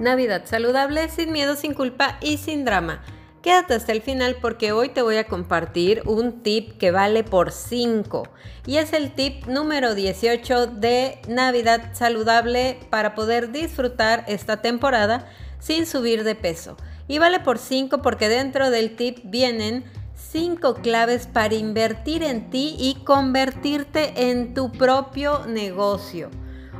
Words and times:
Navidad 0.00 0.46
saludable, 0.46 1.10
sin 1.10 1.30
miedo, 1.30 1.56
sin 1.56 1.74
culpa 1.74 2.16
y 2.22 2.38
sin 2.38 2.64
drama. 2.64 3.02
Quédate 3.42 3.74
hasta 3.74 3.92
el 3.92 4.00
final 4.00 4.36
porque 4.40 4.72
hoy 4.72 4.88
te 4.88 5.02
voy 5.02 5.18
a 5.18 5.26
compartir 5.26 6.02
un 6.06 6.42
tip 6.42 6.78
que 6.78 6.90
vale 6.90 7.22
por 7.22 7.52
5 7.52 8.22
y 8.66 8.78
es 8.78 8.94
el 8.94 9.12
tip 9.12 9.46
número 9.46 9.94
18 9.94 10.66
de 10.68 11.20
Navidad 11.28 11.90
saludable 11.92 12.78
para 12.88 13.14
poder 13.14 13.52
disfrutar 13.52 14.24
esta 14.26 14.62
temporada 14.62 15.26
sin 15.58 15.86
subir 15.86 16.24
de 16.24 16.34
peso. 16.34 16.78
Y 17.06 17.18
vale 17.18 17.40
por 17.40 17.58
5 17.58 18.00
porque 18.00 18.30
dentro 18.30 18.70
del 18.70 18.96
tip 18.96 19.18
vienen 19.24 19.84
5 20.14 20.76
claves 20.76 21.26
para 21.26 21.54
invertir 21.54 22.22
en 22.22 22.48
ti 22.48 22.74
y 22.78 22.94
convertirte 23.04 24.30
en 24.30 24.54
tu 24.54 24.72
propio 24.72 25.46
negocio. 25.46 26.30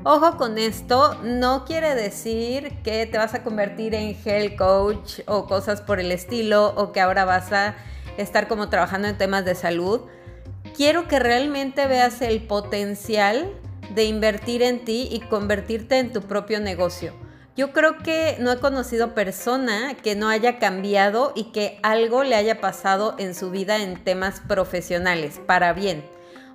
Ojo 0.02 0.38
con 0.38 0.56
esto, 0.56 1.18
no 1.22 1.66
quiere 1.66 1.95
decir 1.95 2.72
que 2.82 3.04
te 3.04 3.18
vas 3.18 3.34
a 3.34 3.42
convertir 3.42 3.95
en 3.95 4.16
health 4.24 4.56
coach 4.56 5.20
o 5.26 5.45
cosas 5.45 5.82
por 5.82 6.00
el 6.00 6.10
estilo 6.10 6.73
o 6.74 6.90
que 6.90 7.00
ahora 7.00 7.26
vas 7.26 7.52
a 7.52 7.76
estar 8.16 8.48
como 8.48 8.70
trabajando 8.70 9.09
en 9.09 9.18
temas 9.18 9.45
de 9.45 9.54
salud. 9.54 10.00
Quiero 10.74 11.06
que 11.06 11.18
realmente 11.18 11.86
veas 11.86 12.23
el 12.23 12.46
potencial 12.46 13.52
de 13.95 14.04
invertir 14.04 14.62
en 14.62 14.86
ti 14.86 15.06
y 15.12 15.20
convertirte 15.20 15.98
en 15.98 16.14
tu 16.14 16.23
propio 16.23 16.60
negocio. 16.60 17.12
Yo 17.54 17.74
creo 17.74 17.98
que 17.98 18.37
no 18.40 18.52
he 18.52 18.59
conocido 18.59 19.14
persona 19.14 19.95
que 20.02 20.14
no 20.14 20.30
haya 20.30 20.59
cambiado 20.59 21.32
y 21.34 21.52
que 21.52 21.78
algo 21.82 22.24
le 22.24 22.37
haya 22.37 22.59
pasado 22.59 23.16
en 23.18 23.34
su 23.34 23.51
vida 23.51 23.82
en 23.82 24.02
temas 24.02 24.40
profesionales, 24.40 25.42
para 25.46 25.74
bien. 25.74 26.02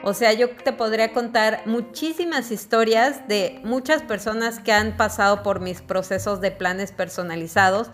O 0.07 0.13
sea, 0.13 0.33
yo 0.33 0.51
te 0.51 0.71
podría 0.71 1.13
contar 1.13 1.63
muchísimas 1.65 2.51
historias 2.51 3.27
de 3.27 3.59
muchas 3.63 4.03
personas 4.03 4.59
que 4.59 4.71
han 4.71 4.97
pasado 4.97 5.41
por 5.41 5.61
mis 5.61 5.81
procesos 5.81 6.41
de 6.41 6.51
planes 6.51 6.91
personalizados, 6.91 7.89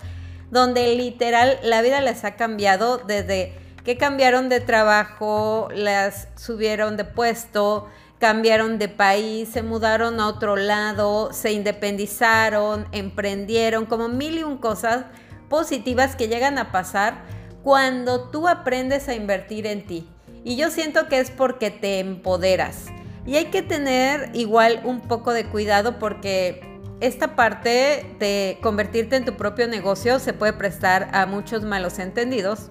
donde 0.49 0.93
literal 0.93 1.57
la 1.63 1.81
vida 1.81 2.01
les 2.01 2.25
ha 2.25 2.35
cambiado 2.35 2.97
desde 2.97 3.57
que 3.85 3.95
cambiaron 3.95 4.49
de 4.49 4.59
trabajo, 4.59 5.69
las 5.73 6.27
subieron 6.35 6.97
de 6.97 7.05
puesto, 7.05 7.87
cambiaron 8.19 8.77
de 8.77 8.89
país, 8.89 9.47
se 9.47 9.63
mudaron 9.63 10.19
a 10.19 10.27
otro 10.27 10.57
lado, 10.57 11.31
se 11.31 11.53
independizaron, 11.53 12.89
emprendieron, 12.91 13.85
como 13.85 14.09
mil 14.09 14.37
y 14.37 14.43
un 14.43 14.57
cosas 14.57 15.05
positivas 15.47 16.17
que 16.17 16.27
llegan 16.27 16.57
a 16.57 16.73
pasar 16.73 17.23
cuando 17.63 18.29
tú 18.31 18.49
aprendes 18.49 19.07
a 19.07 19.15
invertir 19.15 19.65
en 19.65 19.87
ti. 19.87 20.10
Y 20.43 20.55
yo 20.55 20.71
siento 20.71 21.07
que 21.07 21.19
es 21.19 21.31
porque 21.31 21.71
te 21.71 21.99
empoderas. 21.99 22.87
Y 23.25 23.35
hay 23.35 23.45
que 23.45 23.61
tener 23.61 24.31
igual 24.33 24.81
un 24.83 25.01
poco 25.01 25.33
de 25.33 25.45
cuidado 25.45 25.99
porque 25.99 26.79
esta 27.01 27.35
parte 27.35 28.05
de 28.19 28.59
convertirte 28.61 29.15
en 29.15 29.25
tu 29.25 29.33
propio 29.33 29.67
negocio 29.67 30.19
se 30.19 30.33
puede 30.33 30.53
prestar 30.53 31.09
a 31.13 31.25
muchos 31.25 31.63
malos 31.63 31.99
entendidos. 31.99 32.69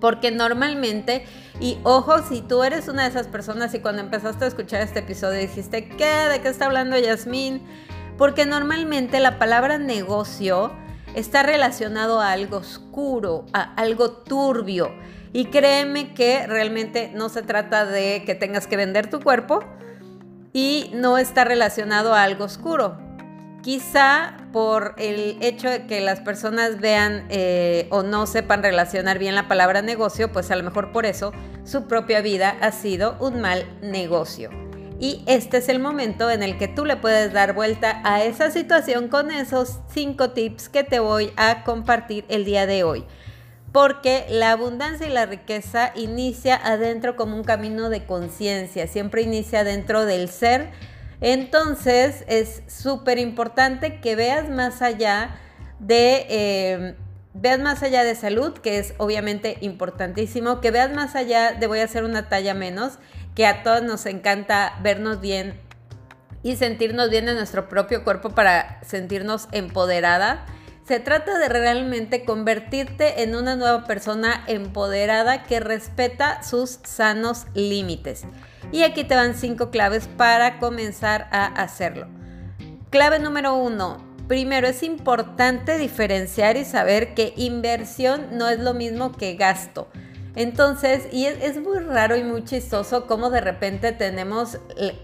Porque 0.00 0.30
normalmente, 0.30 1.24
y 1.60 1.78
ojo, 1.82 2.22
si 2.22 2.40
tú 2.40 2.62
eres 2.62 2.88
una 2.88 3.02
de 3.02 3.08
esas 3.08 3.26
personas 3.26 3.74
y 3.74 3.80
cuando 3.80 4.00
empezaste 4.00 4.44
a 4.44 4.48
escuchar 4.48 4.80
este 4.80 5.00
episodio 5.00 5.40
dijiste, 5.40 5.88
¿qué? 5.88 6.28
¿De 6.30 6.40
qué 6.40 6.48
está 6.48 6.66
hablando 6.66 6.96
Yasmín? 6.96 7.62
Porque 8.16 8.46
normalmente 8.46 9.18
la 9.18 9.40
palabra 9.40 9.78
negocio 9.78 10.72
está 11.14 11.42
relacionado 11.42 12.20
a 12.20 12.30
algo 12.30 12.58
oscuro, 12.58 13.46
a 13.52 13.74
algo 13.74 14.10
turbio. 14.10 14.92
Y 15.38 15.44
créeme 15.44 16.14
que 16.14 16.48
realmente 16.48 17.12
no 17.14 17.28
se 17.28 17.42
trata 17.42 17.86
de 17.86 18.24
que 18.26 18.34
tengas 18.34 18.66
que 18.66 18.76
vender 18.76 19.08
tu 19.08 19.20
cuerpo 19.20 19.62
y 20.52 20.90
no 20.94 21.16
está 21.16 21.44
relacionado 21.44 22.12
a 22.12 22.24
algo 22.24 22.42
oscuro. 22.42 22.98
Quizá 23.62 24.36
por 24.52 24.96
el 24.98 25.38
hecho 25.40 25.70
de 25.70 25.86
que 25.86 26.00
las 26.00 26.18
personas 26.18 26.80
vean 26.80 27.26
eh, 27.28 27.86
o 27.90 28.02
no 28.02 28.26
sepan 28.26 28.64
relacionar 28.64 29.20
bien 29.20 29.36
la 29.36 29.46
palabra 29.46 29.80
negocio, 29.80 30.32
pues 30.32 30.50
a 30.50 30.56
lo 30.56 30.64
mejor 30.64 30.90
por 30.90 31.06
eso 31.06 31.32
su 31.62 31.86
propia 31.86 32.20
vida 32.20 32.56
ha 32.60 32.72
sido 32.72 33.16
un 33.20 33.40
mal 33.40 33.64
negocio. 33.80 34.50
Y 34.98 35.22
este 35.28 35.58
es 35.58 35.68
el 35.68 35.78
momento 35.78 36.32
en 36.32 36.42
el 36.42 36.58
que 36.58 36.66
tú 36.66 36.84
le 36.84 36.96
puedes 36.96 37.32
dar 37.32 37.52
vuelta 37.52 38.00
a 38.02 38.24
esa 38.24 38.50
situación 38.50 39.06
con 39.06 39.30
esos 39.30 39.78
cinco 39.86 40.30
tips 40.30 40.68
que 40.68 40.82
te 40.82 40.98
voy 40.98 41.30
a 41.36 41.62
compartir 41.62 42.24
el 42.28 42.44
día 42.44 42.66
de 42.66 42.82
hoy 42.82 43.06
porque 43.72 44.26
la 44.30 44.52
abundancia 44.52 45.06
y 45.06 45.10
la 45.10 45.26
riqueza 45.26 45.92
inicia 45.94 46.56
adentro 46.56 47.16
como 47.16 47.36
un 47.36 47.44
camino 47.44 47.90
de 47.90 48.06
conciencia, 48.06 48.86
siempre 48.86 49.22
inicia 49.22 49.64
dentro 49.64 50.06
del 50.06 50.28
ser. 50.28 50.70
Entonces 51.20 52.24
es 52.28 52.62
súper 52.66 53.18
importante 53.18 54.00
que 54.00 54.16
veas 54.16 54.48
más 54.48 54.82
allá 54.82 55.36
de... 55.78 56.26
Eh, 56.28 56.94
veas 57.34 57.60
más 57.60 57.84
allá 57.84 58.02
de 58.02 58.16
salud, 58.16 58.54
que 58.54 58.78
es 58.78 58.94
obviamente 58.98 59.58
importantísimo, 59.60 60.60
que 60.60 60.72
veas 60.72 60.92
más 60.92 61.14
allá 61.14 61.52
de 61.52 61.66
voy 61.68 61.78
a 61.78 61.84
hacer 61.84 62.02
una 62.02 62.28
talla 62.28 62.52
menos, 62.52 62.98
que 63.36 63.46
a 63.46 63.62
todos 63.62 63.82
nos 63.82 64.06
encanta 64.06 64.76
vernos 64.82 65.20
bien 65.20 65.54
y 66.42 66.56
sentirnos 66.56 67.10
bien 67.10 67.28
en 67.28 67.36
nuestro 67.36 67.68
propio 67.68 68.02
cuerpo 68.02 68.30
para 68.30 68.80
sentirnos 68.82 69.46
empoderada 69.52 70.46
se 70.88 71.00
trata 71.00 71.38
de 71.38 71.50
realmente 71.50 72.24
convertirte 72.24 73.22
en 73.22 73.36
una 73.36 73.56
nueva 73.56 73.84
persona 73.84 74.42
empoderada 74.46 75.42
que 75.42 75.60
respeta 75.60 76.42
sus 76.42 76.80
sanos 76.82 77.44
límites. 77.52 78.24
Y 78.72 78.84
aquí 78.84 79.04
te 79.04 79.14
van 79.14 79.34
cinco 79.34 79.70
claves 79.70 80.08
para 80.16 80.58
comenzar 80.58 81.28
a 81.30 81.44
hacerlo. 81.44 82.08
Clave 82.88 83.18
número 83.18 83.54
uno. 83.54 83.98
Primero, 84.28 84.66
es 84.66 84.82
importante 84.82 85.76
diferenciar 85.76 86.56
y 86.56 86.64
saber 86.64 87.12
que 87.12 87.34
inversión 87.36 88.38
no 88.38 88.48
es 88.48 88.58
lo 88.58 88.72
mismo 88.72 89.12
que 89.12 89.34
gasto. 89.34 89.88
Entonces, 90.36 91.06
y 91.12 91.26
es, 91.26 91.60
muy 91.60 91.80
raro 91.80 92.16
y 92.16 92.24
muy 92.24 92.44
chistoso 92.44 93.06
cómo 93.06 93.28
de 93.28 93.42
repente 93.42 93.92
tenemos, 93.92 94.58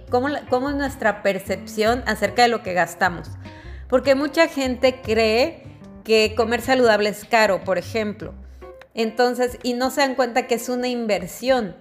cómo, 0.09 0.28
cómo 0.49 0.71
es 0.71 0.77
nuestra 0.77 1.23
percepción 1.23 2.03
acerca 2.06 2.43
de 2.43 2.49
lo 2.49 2.62
que 2.62 2.73
gastamos. 2.73 3.31
Porque 3.91 4.15
mucha 4.15 4.49
gente 4.49 5.03
cree 5.03 5.74
que 6.05 6.35
comer 6.37 6.61
saludable 6.61 7.09
es 7.09 7.25
caro, 7.25 7.65
por 7.65 7.79
ejemplo. 7.79 8.35
Entonces, 8.95 9.59
y 9.63 9.75
no 9.75 9.91
se 9.91 10.03
dan 10.03 10.15
cuenta 10.15 10.47
que 10.47 10.55
es 10.55 10.69
una 10.69 10.89
inversión 10.89 11.75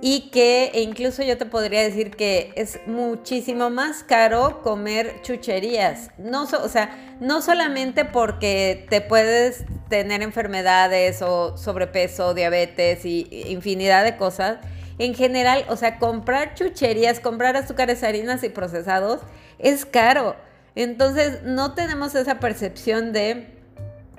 y 0.00 0.30
que 0.30 0.70
e 0.74 0.82
incluso 0.82 1.22
yo 1.22 1.36
te 1.38 1.46
podría 1.46 1.82
decir 1.82 2.10
que 2.10 2.52
es 2.54 2.78
muchísimo 2.86 3.70
más 3.70 4.04
caro 4.04 4.62
comer 4.62 5.22
chucherías. 5.22 6.10
No, 6.18 6.44
o 6.44 6.68
sea, 6.68 7.16
no 7.20 7.42
solamente 7.42 8.04
porque 8.04 8.86
te 8.90 9.00
puedes 9.00 9.64
tener 9.88 10.22
enfermedades 10.22 11.22
o 11.22 11.56
sobrepeso, 11.56 12.34
diabetes 12.34 13.04
y 13.04 13.26
infinidad 13.48 14.04
de 14.04 14.16
cosas. 14.16 14.58
En 14.98 15.14
general, 15.14 15.64
o 15.68 15.76
sea, 15.76 15.98
comprar 15.98 16.54
chucherías, 16.54 17.20
comprar 17.20 17.56
azúcares, 17.56 18.02
harinas 18.02 18.42
y 18.44 18.48
procesados 18.48 19.20
es 19.58 19.84
caro. 19.84 20.36
Entonces 20.74 21.42
no 21.44 21.74
tenemos 21.74 22.14
esa 22.14 22.38
percepción 22.38 23.12
de 23.12 23.58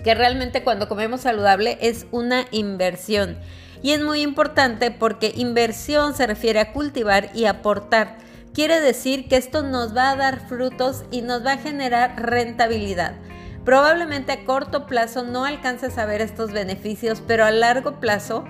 que 0.04 0.16
realmente 0.16 0.64
cuando 0.64 0.88
comemos 0.88 1.22
saludable 1.22 1.78
es 1.82 2.06
una 2.12 2.46
inversión. 2.52 3.38
Y 3.82 3.92
es 3.92 4.02
muy 4.02 4.22
importante 4.22 4.92
porque 4.92 5.34
inversión 5.36 6.14
se 6.14 6.28
refiere 6.28 6.60
a 6.60 6.74
cultivar 6.74 7.30
y 7.34 7.46
aportar. 7.46 8.18
Quiere 8.54 8.82
decir 8.82 9.28
que 9.28 9.38
esto 9.38 9.62
nos 9.62 9.96
va 9.96 10.12
a 10.12 10.16
dar 10.16 10.48
frutos 10.48 11.04
y 11.12 11.22
nos 11.22 11.46
va 11.46 11.54
a 11.54 11.58
generar 11.58 12.22
rentabilidad. 12.22 13.14
Probablemente 13.64 14.32
a 14.32 14.46
corto 14.46 14.86
plazo 14.86 15.24
no 15.24 15.46
alcances 15.46 15.98
a 15.98 16.06
ver 16.06 16.22
estos 16.22 16.52
beneficios, 16.52 17.22
pero 17.26 17.46
a 17.46 17.52
largo 17.52 18.00
plazo 18.00 18.44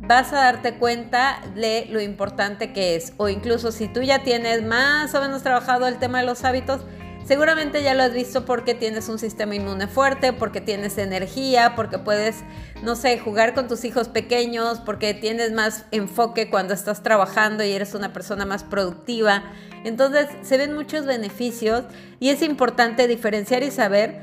vas 0.00 0.32
a 0.32 0.36
darte 0.36 0.74
cuenta 0.74 1.40
de 1.54 1.86
lo 1.90 2.00
importante 2.00 2.72
que 2.72 2.94
es. 2.94 3.14
O 3.16 3.28
incluso 3.28 3.72
si 3.72 3.88
tú 3.88 4.02
ya 4.02 4.22
tienes 4.22 4.62
más 4.62 5.14
o 5.14 5.20
menos 5.20 5.42
trabajado 5.42 5.86
el 5.86 5.98
tema 5.98 6.20
de 6.20 6.26
los 6.26 6.44
hábitos, 6.44 6.82
Seguramente 7.28 7.82
ya 7.82 7.92
lo 7.92 8.04
has 8.04 8.14
visto 8.14 8.46
porque 8.46 8.72
tienes 8.72 9.10
un 9.10 9.18
sistema 9.18 9.54
inmune 9.54 9.86
fuerte, 9.86 10.32
porque 10.32 10.62
tienes 10.62 10.96
energía, 10.96 11.74
porque 11.76 11.98
puedes, 11.98 12.36
no 12.82 12.96
sé, 12.96 13.18
jugar 13.18 13.52
con 13.52 13.68
tus 13.68 13.84
hijos 13.84 14.08
pequeños, 14.08 14.80
porque 14.80 15.12
tienes 15.12 15.52
más 15.52 15.84
enfoque 15.90 16.48
cuando 16.48 16.72
estás 16.72 17.02
trabajando 17.02 17.62
y 17.62 17.72
eres 17.72 17.92
una 17.92 18.14
persona 18.14 18.46
más 18.46 18.64
productiva. 18.64 19.44
Entonces 19.84 20.26
se 20.40 20.56
ven 20.56 20.74
muchos 20.74 21.04
beneficios 21.04 21.84
y 22.18 22.30
es 22.30 22.40
importante 22.40 23.06
diferenciar 23.06 23.62
y 23.62 23.72
saber 23.72 24.22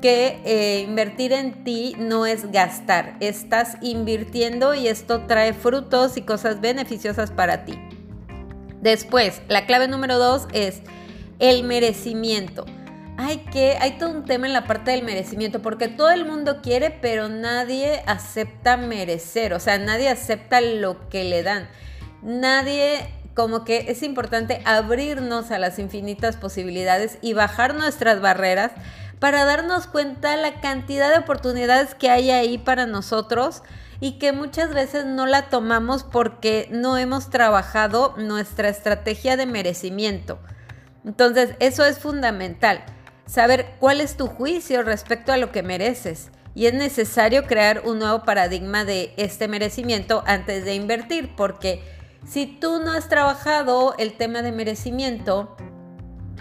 que 0.00 0.40
eh, 0.46 0.80
invertir 0.80 1.34
en 1.34 1.62
ti 1.62 1.94
no 1.98 2.24
es 2.24 2.50
gastar, 2.52 3.18
estás 3.20 3.76
invirtiendo 3.82 4.74
y 4.74 4.88
esto 4.88 5.26
trae 5.26 5.52
frutos 5.52 6.16
y 6.16 6.22
cosas 6.22 6.62
beneficiosas 6.62 7.30
para 7.30 7.66
ti. 7.66 7.78
Después, 8.80 9.42
la 9.48 9.66
clave 9.66 9.88
número 9.88 10.16
dos 10.16 10.48
es 10.54 10.80
el 11.38 11.64
merecimiento. 11.64 12.64
Hay 13.18 13.38
que, 13.50 13.78
hay 13.80 13.98
todo 13.98 14.10
un 14.10 14.24
tema 14.24 14.46
en 14.46 14.52
la 14.52 14.66
parte 14.66 14.90
del 14.90 15.02
merecimiento, 15.02 15.62
porque 15.62 15.88
todo 15.88 16.10
el 16.10 16.26
mundo 16.26 16.60
quiere, 16.62 16.90
pero 16.90 17.28
nadie 17.28 18.02
acepta 18.06 18.76
merecer, 18.76 19.54
o 19.54 19.60
sea, 19.60 19.78
nadie 19.78 20.08
acepta 20.08 20.60
lo 20.60 21.08
que 21.08 21.24
le 21.24 21.42
dan. 21.42 21.68
Nadie, 22.22 23.08
como 23.34 23.64
que 23.64 23.86
es 23.88 24.02
importante 24.02 24.60
abrirnos 24.66 25.50
a 25.50 25.58
las 25.58 25.78
infinitas 25.78 26.36
posibilidades 26.36 27.18
y 27.22 27.32
bajar 27.32 27.74
nuestras 27.74 28.20
barreras 28.20 28.72
para 29.18 29.46
darnos 29.46 29.86
cuenta 29.86 30.36
la 30.36 30.60
cantidad 30.60 31.10
de 31.10 31.18
oportunidades 31.18 31.94
que 31.94 32.10
hay 32.10 32.30
ahí 32.30 32.58
para 32.58 32.84
nosotros 32.84 33.62
y 33.98 34.18
que 34.18 34.32
muchas 34.32 34.74
veces 34.74 35.06
no 35.06 35.24
la 35.26 35.48
tomamos 35.48 36.04
porque 36.04 36.68
no 36.70 36.98
hemos 36.98 37.30
trabajado 37.30 38.14
nuestra 38.18 38.68
estrategia 38.68 39.38
de 39.38 39.46
merecimiento. 39.46 40.38
Entonces, 41.06 41.54
eso 41.60 41.84
es 41.84 41.98
fundamental, 42.00 42.84
saber 43.26 43.76
cuál 43.78 44.00
es 44.00 44.16
tu 44.16 44.26
juicio 44.26 44.82
respecto 44.82 45.32
a 45.32 45.36
lo 45.36 45.52
que 45.52 45.62
mereces. 45.62 46.30
Y 46.54 46.66
es 46.66 46.74
necesario 46.74 47.44
crear 47.44 47.82
un 47.84 47.98
nuevo 47.98 48.24
paradigma 48.24 48.84
de 48.84 49.14
este 49.16 49.46
merecimiento 49.46 50.24
antes 50.26 50.64
de 50.64 50.74
invertir, 50.74 51.36
porque 51.36 51.82
si 52.26 52.46
tú 52.46 52.80
no 52.80 52.92
has 52.92 53.08
trabajado 53.08 53.94
el 53.98 54.16
tema 54.16 54.42
de 54.42 54.52
merecimiento, 54.52 55.56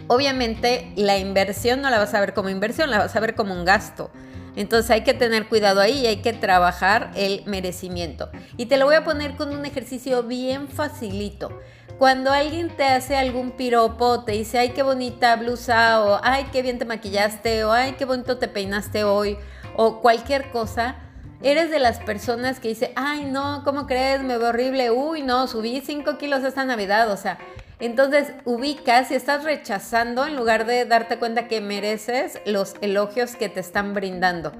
obviamente 0.07 0.91
la 0.95 1.17
inversión 1.19 1.81
no 1.81 1.89
la 1.89 1.99
vas 1.99 2.13
a 2.13 2.19
ver 2.19 2.33
como 2.33 2.49
inversión, 2.49 2.89
la 2.89 2.97
vas 2.97 3.15
a 3.15 3.19
ver 3.19 3.35
como 3.35 3.53
un 3.53 3.65
gasto. 3.65 4.09
Entonces 4.55 4.89
hay 4.89 5.03
que 5.03 5.13
tener 5.13 5.47
cuidado 5.47 5.81
ahí 5.81 5.99
y 5.99 6.07
hay 6.07 6.17
que 6.17 6.33
trabajar 6.33 7.11
el 7.15 7.43
merecimiento. 7.45 8.29
Y 8.57 8.67
te 8.67 8.77
lo 8.77 8.85
voy 8.85 8.95
a 8.95 9.03
poner 9.03 9.35
con 9.35 9.53
un 9.53 9.65
ejercicio 9.65 10.23
bien 10.23 10.69
facilito. 10.69 11.59
Cuando 11.97 12.31
alguien 12.31 12.75
te 12.75 12.83
hace 12.83 13.15
algún 13.15 13.51
piropo, 13.51 14.25
te 14.25 14.33
dice, 14.33 14.59
ay, 14.59 14.69
qué 14.71 14.83
bonita 14.83 15.37
blusa, 15.37 16.03
o 16.03 16.19
ay, 16.23 16.47
qué 16.51 16.61
bien 16.61 16.77
te 16.77 16.83
maquillaste, 16.83 17.63
o 17.63 17.71
ay, 17.71 17.93
qué 17.93 18.03
bonito 18.03 18.37
te 18.37 18.49
peinaste 18.49 19.05
hoy, 19.05 19.37
o 19.77 20.01
cualquier 20.01 20.49
cosa, 20.51 20.97
eres 21.41 21.71
de 21.71 21.79
las 21.79 21.99
personas 21.99 22.59
que 22.59 22.67
dice, 22.67 22.91
ay, 22.97 23.23
no, 23.23 23.61
¿cómo 23.63 23.87
crees? 23.87 24.21
Me 24.23 24.37
veo 24.37 24.49
horrible, 24.49 24.91
uy, 24.91 25.21
no, 25.21 25.47
subí 25.47 25.79
5 25.79 26.17
kilos 26.17 26.43
esta 26.43 26.65
Navidad, 26.65 27.09
o 27.09 27.15
sea, 27.15 27.37
entonces 27.79 28.33
ubicas 28.43 29.09
y 29.11 29.15
estás 29.15 29.45
rechazando 29.45 30.25
en 30.25 30.35
lugar 30.35 30.65
de 30.65 30.83
darte 30.83 31.17
cuenta 31.17 31.47
que 31.47 31.61
mereces 31.61 32.41
los 32.45 32.75
elogios 32.81 33.37
que 33.37 33.47
te 33.47 33.61
están 33.61 33.93
brindando. 33.93 34.51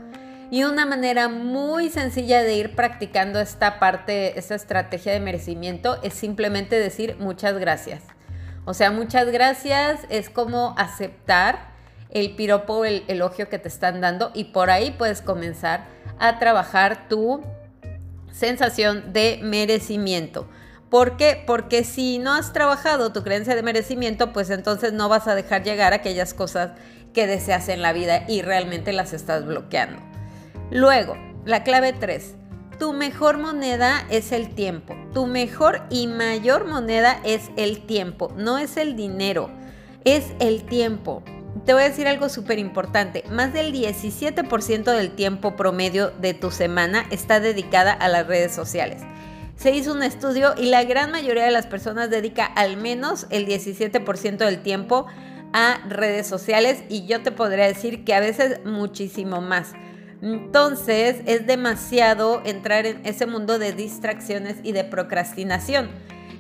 Y 0.52 0.64
una 0.64 0.86
manera 0.86 1.28
muy 1.28 1.90
sencilla 1.90 2.44
de 2.44 2.56
ir 2.56 2.76
practicando 2.76 3.40
esta 3.40 3.80
parte, 3.80 4.38
esta 4.38 4.56
estrategia 4.56 5.12
de 5.12 5.20
merecimiento 5.20 6.02
es 6.04 6.14
simplemente 6.14 6.80
decir 6.80 7.16
muchas 7.20 7.58
gracias. 7.58 8.04
O 8.66 8.74
sea, 8.74 8.92
muchas 8.92 9.32
gracias 9.32 10.02
es 10.10 10.30
como 10.30 10.76
aceptar 10.78 11.74
el 12.12 12.36
piropo, 12.36 12.86
el 12.86 13.04
elogio 13.08 13.50
que 13.50 13.60
te 13.60 13.68
están 13.68 14.02
dando 14.02 14.32
y 14.34 14.46
por 14.46 14.70
ahí 14.70 14.92
puedes 14.92 15.22
comenzar 15.22 15.86
a 16.20 16.40
trabajar 16.40 17.08
tu 17.10 17.44
sensación 18.32 19.14
de 19.14 19.40
merecimiento. 19.44 20.48
¿Por 20.90 21.18
qué? 21.18 21.44
Porque 21.46 21.84
si 21.84 22.20
no 22.20 22.34
has 22.34 22.54
trabajado 22.54 23.12
tu 23.12 23.24
creencia 23.24 23.56
de 23.56 23.64
merecimiento, 23.64 24.32
pues 24.32 24.50
entonces 24.50 24.94
no 24.94 25.10
vas 25.10 25.28
a 25.28 25.36
dejar 25.36 25.64
llegar 25.64 25.94
aquellas 25.94 26.34
cosas 26.34 26.72
que 27.14 27.28
deseas 27.28 27.70
en 27.70 27.82
la 27.82 27.94
vida 27.94 28.24
y 28.28 28.42
realmente 28.42 28.94
las 28.94 29.12
estás 29.14 29.46
bloqueando. 29.46 30.15
Luego, 30.72 31.16
la 31.46 31.64
clave 31.64 31.94
3. 31.94 32.36
Tu 32.80 32.94
mejor 32.94 33.38
moneda 33.38 34.06
es 34.10 34.32
el 34.32 34.54
tiempo. 34.54 34.96
Tu 35.14 35.28
mejor 35.28 35.84
y 35.90 36.08
mayor 36.08 36.68
moneda 36.68 37.20
es 37.24 37.50
el 37.56 37.86
tiempo, 37.86 38.34
no 38.36 38.58
es 38.58 38.78
el 38.78 38.96
dinero, 38.96 39.50
es 40.04 40.34
el 40.40 40.66
tiempo. 40.66 41.24
Te 41.66 41.74
voy 41.74 41.84
a 41.84 41.90
decir 41.90 42.08
algo 42.08 42.28
súper 42.28 42.60
importante. 42.60 43.24
Más 43.32 43.54
del 43.54 43.74
17% 43.74 44.84
del 44.84 45.16
tiempo 45.16 45.56
promedio 45.56 46.12
de 46.12 46.34
tu 46.34 46.52
semana 46.52 47.06
está 47.12 47.40
dedicada 47.40 47.94
a 47.94 48.10
las 48.10 48.28
redes 48.28 48.54
sociales 48.54 49.02
se 49.56 49.72
hizo 49.72 49.94
un 49.94 50.04
estudio 50.04 50.54
y 50.58 50.66
la 50.66 50.84
gran 50.84 51.12
mayoría 51.12 51.46
de 51.46 51.52
las 51.52 51.68
personas 51.68 52.10
dedica 52.10 52.46
al 52.46 52.78
menos 52.78 53.26
el 53.30 53.48
17% 53.48 54.38
del 54.38 54.62
tiempo 54.62 55.08
a 55.54 55.80
redes 55.88 56.28
sociales 56.28 56.84
y 56.90 57.06
yo 57.06 57.22
te 57.22 57.32
podría 57.32 57.66
decir 57.66 58.04
que 58.04 58.14
a 58.14 58.20
veces 58.20 58.60
muchísimo 58.66 59.42
más. 59.42 59.74
Entonces 60.22 61.22
es 61.26 61.46
demasiado 61.46 62.42
entrar 62.46 62.86
en 62.86 63.06
ese 63.06 63.26
mundo 63.26 63.60
de 63.60 63.74
distracciones 63.74 64.58
y 64.64 64.72
de 64.72 64.84
procrastinación. 64.84 65.90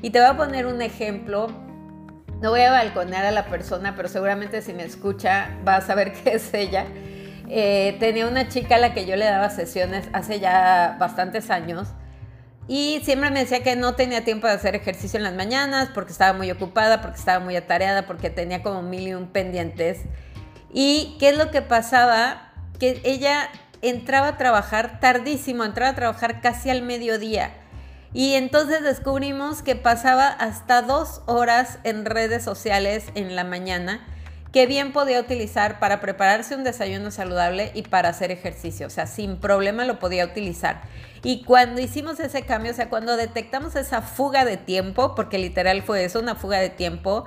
Y 0.01 0.10
te 0.10 0.19
voy 0.19 0.27
a 0.27 0.38
poner 0.38 0.66
un 0.66 0.81
ejemplo. 0.81 1.48
No 2.42 2.51
voy 2.51 2.62
a 2.62 2.72
balconear 2.72 3.25
a 3.25 3.31
la 3.31 3.45
persona, 3.45 3.95
pero 3.95 4.07
seguramente 4.07 4.62
si 4.62 4.74
me 4.74 4.83
escucha 4.83 5.57
va 5.68 5.77
a 5.77 5.81
saber 5.81 6.13
que 6.24 6.36
es 6.36 6.54
ella. 6.54 6.86
Eh, 7.48 7.95
tenía 8.00 8.27
una 8.27 8.48
chica 8.48 8.75
a 8.75 8.80
la 8.80 8.94
que 8.94 9.06
yo 9.06 9.16
le 9.16 9.25
daba 9.25 9.50
sesiones 9.50 10.07
hace 10.13 10.39
ya 10.39 10.98
bastantes 11.00 11.51
años 11.51 11.89
y 12.68 13.01
siempre 13.04 13.30
me 13.30 13.42
decía 13.42 13.62
que 13.62 13.75
no 13.75 13.94
tenía 13.94 14.24
tiempo 14.24 14.48
de 14.48 14.54
hacer 14.54 14.75
ejercicio 14.75 15.18
en 15.18 15.24
las 15.24 15.36
mañanas 15.36 15.89
porque 15.94 16.12
estaba 16.12 16.36
muy 16.36 16.50
ocupada, 16.50 17.01
porque 17.01 17.18
estaba 17.18 17.44
muy 17.44 17.56
atareada, 17.56 18.07
porque 18.07 18.31
tenía 18.31 18.63
como 18.63 18.81
mil 18.81 19.07
y 19.07 19.13
un 19.13 19.27
pendientes. 19.27 20.01
¿Y 20.74 21.16
qué 21.19 21.30
es 21.30 21.38
lo 21.38 21.51
que 21.51 21.62
pasaba? 21.62 22.54
Que 22.80 23.01
ella 23.04 23.50
entraba 23.90 24.30
a 24.30 24.38
trabajar 24.38 25.00
tardísimo, 25.00 25.64
entraba 25.64 25.92
a 25.92 25.96
trabajar 25.96 26.42
casi 26.42 26.70
al 26.70 26.82
mediodía. 26.82 27.52
Y 28.14 28.36
entonces 28.36 28.82
descubrimos 28.82 29.62
que 29.62 29.76
pasaba 29.76 30.28
hasta 30.28 30.82
dos 30.82 31.22
horas 31.26 31.80
en 31.84 32.06
redes 32.06 32.44
sociales 32.44 33.06
en 33.16 33.36
la 33.36 33.44
mañana 33.44 34.06
que 34.56 34.68
bien 34.68 34.94
podía 34.94 35.20
utilizar 35.20 35.80
para 35.80 36.00
prepararse 36.00 36.56
un 36.56 36.64
desayuno 36.64 37.12
saludable 37.12 37.72
y 37.74 37.82
para 37.82 38.08
hacer 38.08 38.32
ejercicio. 38.32 38.88
O 38.88 38.90
sea, 38.90 39.06
sin 39.06 39.36
problema 39.36 39.84
lo 39.84 40.00
podía 40.00 40.24
utilizar. 40.24 40.82
Y 41.24 41.44
cuando 41.44 41.82
hicimos 41.82 42.22
ese 42.22 42.44
cambio, 42.44 42.72
o 42.72 42.74
sea, 42.74 42.90
cuando 42.90 43.18
detectamos 43.18 43.76
esa 43.76 44.02
fuga 44.02 44.46
de 44.46 44.56
tiempo, 44.56 45.14
porque 45.14 45.40
literal 45.40 45.82
fue 45.82 46.06
eso, 46.06 46.22
una 46.22 46.36
fuga 46.36 46.60
de 46.60 46.70
tiempo, 46.70 47.26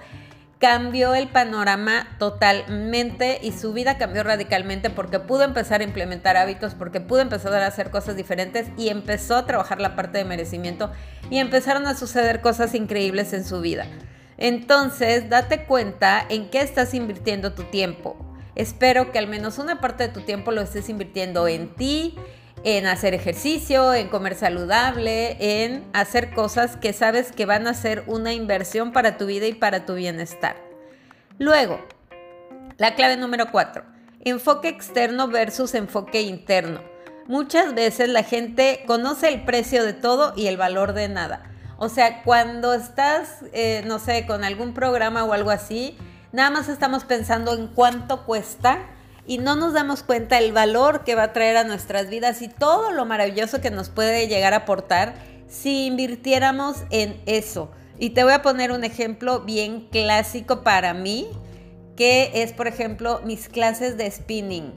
cambió 0.59 1.15
el 1.15 1.29
panorama 1.29 2.17
totalmente 2.19 3.39
y 3.43 3.53
su 3.53 3.73
vida 3.73 3.97
cambió 3.97 4.25
radicalmente 4.25 4.91
porque 4.91 5.21
pudo 5.21 5.45
empezar 5.45 5.81
a 5.81 5.85
implementar 5.85 6.37
hábitos, 6.37 6.75
porque 6.75 7.01
pudo 7.01 7.21
empezar 7.21 7.55
a 7.55 7.67
hacer 7.67 7.91
cosas 7.91 8.17
diferentes 8.17 8.67
y 8.77 8.89
empezó 8.89 9.37
a 9.37 9.47
trabajar 9.47 9.81
la 9.81 9.95
parte 9.95 10.19
de 10.19 10.25
merecimiento 10.25 10.91
y 11.31 11.39
empezaron 11.39 11.87
a 11.87 11.95
suceder 11.95 12.41
cosas 12.41 12.75
increíbles 12.75 13.33
en 13.33 13.45
su 13.45 13.61
vida. 13.61 13.87
Entonces, 14.37 15.29
date 15.29 15.65
cuenta 15.65 16.25
en 16.29 16.51
qué 16.51 16.61
estás 16.61 16.95
invirtiendo 16.95 17.53
tu 17.53 17.65
tiempo. 17.65 18.17
Espero 18.55 19.13
que 19.13 19.19
al 19.19 19.29
menos 19.29 19.59
una 19.59 19.81
parte 19.81 20.09
de 20.09 20.13
tu 20.13 20.23
tiempo 20.23 20.51
lo 20.51 20.61
estés 20.61 20.89
invirtiendo 20.89 21.47
en 21.47 21.75
ti, 21.77 22.17
en 22.65 22.87
hacer 22.87 23.15
ejercicio, 23.15 23.95
en 23.95 24.09
comer 24.09 24.35
saludable, 24.35 25.63
en 25.65 25.85
hacer 25.93 26.33
cosas 26.35 26.77
que 26.77 26.93
sabes 26.93 27.33
que 27.33 27.47
van 27.47 27.67
a 27.67 27.75
ser 27.75 28.05
una 28.07 28.33
inversión 28.33 28.93
para 28.93 29.17
tu 29.17 29.27
vida 29.27 29.47
y 29.47 29.55
para 29.55 29.87
tu 29.87 29.95
bienestar. 29.95 30.57
Luego, 31.39 31.81
la 32.77 32.95
clave 32.95 33.17
número 33.17 33.51
4. 33.51 33.85
Enfoque 34.25 34.69
externo 34.69 35.29
versus 35.29 35.75
enfoque 35.75 36.23
interno. 36.23 36.81
Muchas 37.27 37.75
veces 37.75 38.09
la 38.09 38.23
gente 38.23 38.83
conoce 38.87 39.29
el 39.29 39.45
precio 39.45 39.85
de 39.85 39.93
todo 39.93 40.33
y 40.37 40.47
el 40.47 40.57
valor 40.57 40.95
de 40.95 41.09
nada. 41.09 41.43
O 41.77 41.89
sea, 41.89 42.23
cuando 42.25 42.75
estás, 42.75 43.45
eh, 43.53 43.83
no 43.87 43.99
sé, 43.99 44.27
con 44.27 44.43
algún 44.43 44.75
programa 44.75 45.25
o 45.25 45.33
algo 45.33 45.51
así, 45.51 45.97
nada 46.33 46.51
más 46.51 46.69
estamos 46.69 47.05
pensando 47.05 47.55
en 47.55 47.69
cuánto 47.69 48.25
cuesta 48.25 48.81
y 49.29 49.37
no 49.37 49.57
nos 49.57 49.75
damos 49.75 50.03
cuenta 50.03 50.39
el 50.39 50.53
valor 50.53 51.05
que 51.05 51.15
va 51.15 51.25
a 51.25 51.33
traer 51.35 51.59
a 51.59 51.65
nuestras 51.65 52.09
vidas 52.09 52.41
y 52.41 52.49
todo 52.49 52.91
lo 52.93 53.05
maravilloso 53.05 53.61
que 53.61 53.71
nos 53.71 53.91
puede 53.91 54.27
llegar 54.27 54.55
a 54.55 54.59
aportar 54.59 55.15
si 55.47 55.85
invirtiéramos 55.85 56.79
en 56.91 57.21
eso. 57.27 57.71
Y 57.99 58.11
te 58.11 58.25
voy 58.25 58.33
a 58.33 58.41
poner 58.41 58.73
un 58.73 58.85
ejemplo 58.85 59.41
bien 59.41 59.89
clásico 59.91 60.63
para 60.65 60.95
mí, 60.95 61.29
que 61.95 62.31
es, 62.43 62.55
por 62.55 62.69
ejemplo, 62.69 63.21
mis 63.23 63.51
clases 63.51 63.99
de 63.99 64.11
spinning. 64.11 64.73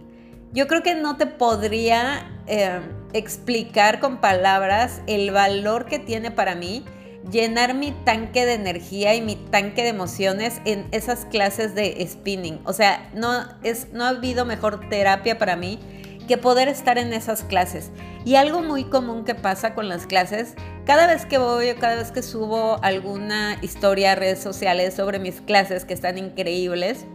Yo 0.51 0.67
creo 0.67 0.83
que 0.83 0.95
no 0.95 1.15
te 1.15 1.27
podría 1.27 2.29
eh, 2.47 2.81
explicar 3.13 4.01
con 4.01 4.19
palabras 4.19 5.01
el 5.07 5.31
valor 5.31 5.85
que 5.85 5.97
tiene 5.97 6.29
para 6.29 6.55
mí 6.55 6.83
llenar 7.29 7.73
mi 7.73 7.91
tanque 7.91 8.45
de 8.45 8.53
energía 8.53 9.13
y 9.13 9.21
mi 9.21 9.35
tanque 9.35 9.83
de 9.83 9.89
emociones 9.89 10.61
en 10.65 10.87
esas 10.91 11.25
clases 11.25 11.75
de 11.75 12.05
spinning. 12.09 12.59
O 12.65 12.73
sea, 12.73 13.09
no, 13.13 13.45
es, 13.63 13.91
no 13.93 14.05
ha 14.05 14.09
habido 14.09 14.45
mejor 14.45 14.89
terapia 14.89 15.37
para 15.37 15.55
mí 15.55 15.79
que 16.27 16.37
poder 16.37 16.67
estar 16.67 16.97
en 16.97 17.13
esas 17.13 17.43
clases. 17.43 17.91
Y 18.23 18.35
algo 18.35 18.61
muy 18.61 18.85
común 18.85 19.25
que 19.25 19.35
pasa 19.35 19.73
con 19.73 19.89
las 19.89 20.07
clases, 20.07 20.55
cada 20.85 21.07
vez 21.07 21.25
que 21.25 21.37
voy 21.37 21.69
o 21.69 21.75
cada 21.75 21.95
vez 21.95 22.11
que 22.11 22.23
subo 22.23 22.81
alguna 22.83 23.57
historia 23.61 24.13
a 24.13 24.15
redes 24.15 24.39
sociales 24.39 24.93
sobre 24.93 25.19
mis 25.19 25.41
clases 25.41 25.85
que 25.85 25.93
están 25.93 26.17
increíbles, 26.17 27.05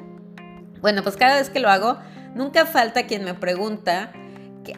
bueno, 0.81 1.03
pues 1.03 1.17
cada 1.17 1.37
vez 1.37 1.51
que 1.51 1.61
lo 1.61 1.71
hago, 1.71 1.99
Nunca 2.37 2.67
falta 2.67 3.07
quien 3.07 3.25
me 3.25 3.33
pregunta, 3.33 4.13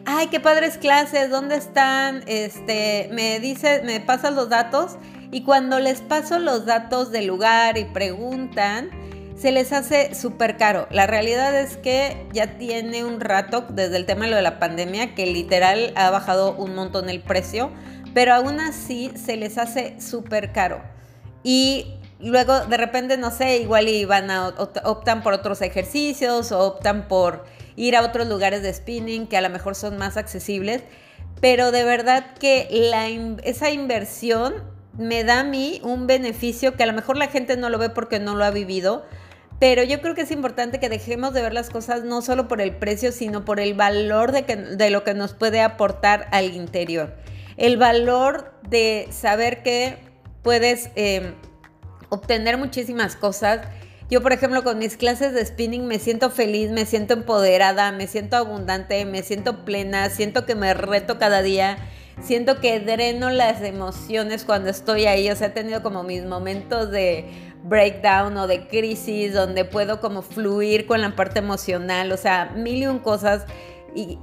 ay, 0.05 0.27
qué 0.27 0.39
padres 0.39 0.77
clases, 0.77 1.29
¿dónde 1.29 1.57
están? 1.57 2.23
Este, 2.25 3.09
me 3.11 3.41
dice, 3.41 3.81
me 3.83 3.99
pasan 3.99 4.35
los 4.35 4.47
datos 4.47 4.95
y 5.31 5.43
cuando 5.43 5.79
les 5.79 6.01
paso 6.01 6.39
los 6.39 6.65
datos 6.65 7.11
del 7.11 7.27
lugar 7.27 7.77
y 7.77 7.85
preguntan, 7.85 8.89
se 9.37 9.51
les 9.51 9.71
hace 9.71 10.15
súper 10.15 10.57
caro. 10.57 10.87
La 10.91 11.07
realidad 11.07 11.57
es 11.57 11.77
que 11.77 12.27
ya 12.33 12.57
tiene 12.57 13.05
un 13.05 13.21
rato 13.21 13.65
desde 13.69 13.95
el 13.95 14.05
tema 14.05 14.25
de 14.25 14.31
lo 14.31 14.35
de 14.35 14.41
la 14.41 14.59
pandemia 14.59 15.15
que 15.15 15.25
literal 15.27 15.93
ha 15.95 16.09
bajado 16.09 16.55
un 16.55 16.75
montón 16.75 17.09
el 17.09 17.21
precio, 17.21 17.71
pero 18.13 18.33
aún 18.33 18.59
así 18.59 19.11
se 19.15 19.37
les 19.37 19.57
hace 19.57 20.01
súper 20.01 20.51
caro. 20.51 20.81
Y 21.43 21.99
luego 22.19 22.65
de 22.65 22.75
repente, 22.75 23.17
no 23.17 23.31
sé, 23.31 23.59
igual 23.59 23.87
y 23.87 24.05
a, 24.11 24.53
optan 24.83 25.23
por 25.23 25.33
otros 25.33 25.61
ejercicios 25.61 26.51
o 26.51 26.59
optan 26.59 27.07
por 27.07 27.45
ir 27.75 27.95
a 27.95 28.03
otros 28.03 28.27
lugares 28.27 28.61
de 28.61 28.73
spinning 28.73 29.27
que 29.27 29.37
a 29.37 29.41
lo 29.41 29.49
mejor 29.49 29.75
son 29.75 29.97
más 29.97 30.17
accesibles, 30.17 30.83
pero 31.39 31.71
de 31.71 31.85
verdad 31.85 32.33
que 32.37 32.67
esa 33.43 33.69
inversión 33.69 34.78
me 34.99 35.23
da 35.23 35.39
a 35.39 35.43
mí 35.43 35.79
un 35.83 36.05
beneficio 36.05 36.75
que 36.75 36.83
a 36.83 36.85
lo 36.85 36.93
mejor 36.93 37.17
la 37.17 37.27
gente 37.27 37.57
no 37.57 37.69
lo 37.69 37.77
ve 37.77 37.89
porque 37.89 38.19
no 38.19 38.35
lo 38.35 38.43
ha 38.43 38.51
vivido, 38.51 39.05
pero 39.59 39.83
yo 39.83 40.01
creo 40.01 40.13
que 40.13 40.21
es 40.21 40.31
importante 40.31 40.79
que 40.79 40.89
dejemos 40.89 41.33
de 41.33 41.41
ver 41.41 41.53
las 41.53 41.69
cosas 41.69 42.03
no 42.03 42.21
solo 42.21 42.47
por 42.47 42.61
el 42.61 42.75
precio, 42.75 43.11
sino 43.11 43.45
por 43.45 43.59
el 43.59 43.73
valor 43.73 44.31
de, 44.31 44.43
que, 44.43 44.55
de 44.55 44.89
lo 44.89 45.03
que 45.03 45.13
nos 45.13 45.33
puede 45.33 45.61
aportar 45.61 46.27
al 46.31 46.53
interior. 46.53 47.15
El 47.57 47.77
valor 47.77 48.53
de 48.69 49.07
saber 49.11 49.63
que 49.63 49.97
puedes 50.43 50.89
eh, 50.95 51.33
obtener 52.09 52.57
muchísimas 52.57 53.15
cosas. 53.15 53.61
Yo, 54.09 54.21
por 54.21 54.33
ejemplo, 54.33 54.63
con 54.63 54.79
mis 54.79 54.97
clases 54.97 55.33
de 55.33 55.45
spinning 55.45 55.85
me 55.85 55.99
siento 55.99 56.29
feliz, 56.29 56.71
me 56.71 56.85
siento 56.85 57.13
empoderada, 57.13 57.91
me 57.91 58.07
siento 58.07 58.37
abundante, 58.37 59.05
me 59.05 59.23
siento 59.23 59.65
plena, 59.65 60.09
siento 60.09 60.45
que 60.45 60.55
me 60.55 60.73
reto 60.73 61.19
cada 61.19 61.41
día, 61.41 61.77
siento 62.21 62.59
que 62.59 62.79
dreno 62.79 63.29
las 63.29 63.61
emociones 63.61 64.43
cuando 64.45 64.69
estoy 64.69 65.05
ahí. 65.05 65.29
O 65.29 65.35
sea, 65.35 65.47
he 65.47 65.51
tenido 65.51 65.83
como 65.83 66.03
mis 66.03 66.25
momentos 66.25 66.91
de 66.91 67.29
breakdown 67.63 68.37
o 68.37 68.47
de 68.47 68.67
crisis 68.67 69.33
donde 69.33 69.65
puedo 69.65 69.99
como 69.99 70.21
fluir 70.21 70.85
con 70.85 71.01
la 71.01 71.15
parte 71.15 71.39
emocional. 71.39 72.11
O 72.11 72.17
sea, 72.17 72.51
mil 72.55 72.83
y 72.83 72.87
un 72.87 72.99
cosas 72.99 73.45